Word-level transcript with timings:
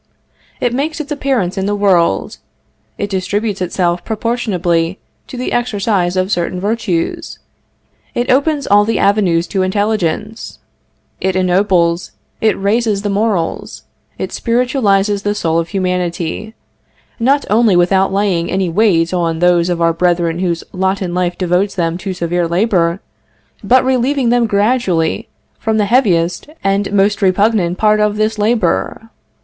It 0.59 0.73
makes 0.73 0.99
its 0.99 1.11
appearance 1.11 1.59
in 1.59 1.67
the 1.67 1.75
world; 1.75 2.37
it 2.97 3.07
distributes 3.07 3.61
itself 3.61 4.03
proportionably 4.03 4.97
to 5.27 5.37
the 5.37 5.51
exercise 5.53 6.17
of 6.17 6.31
certain 6.31 6.59
virtues; 6.59 7.37
it 8.15 8.31
opens 8.31 8.65
all 8.65 8.83
the 8.83 8.97
avenues 8.97 9.45
to 9.49 9.61
intelligence; 9.61 10.57
it 11.19 11.35
ennobles, 11.35 12.13
it 12.41 12.59
raises 12.59 13.03
the 13.03 13.11
morals; 13.11 13.83
it 14.17 14.31
spiritualizes 14.31 15.21
the 15.21 15.35
soul 15.35 15.59
of 15.59 15.69
humanity, 15.69 16.55
not 17.19 17.45
only 17.47 17.75
without 17.75 18.11
laying 18.11 18.49
any 18.49 18.69
weight 18.69 19.13
on 19.13 19.37
those 19.37 19.69
of 19.69 19.81
our 19.83 19.93
brethren 19.93 20.39
whose 20.39 20.63
lot 20.73 21.03
in 21.03 21.13
life 21.13 21.37
devotes 21.37 21.75
them 21.75 21.95
to 21.99 22.11
severe 22.11 22.47
labor, 22.47 23.01
but 23.63 23.85
relieving 23.85 24.29
them 24.29 24.47
gradually 24.47 25.29
from 25.59 25.77
the 25.77 25.85
heaviest 25.85 26.49
and 26.63 26.91
most 26.91 27.21
repugnant 27.21 27.77
part 27.77 27.99
of 27.99 28.17
this 28.17 28.39
labor. 28.39 29.11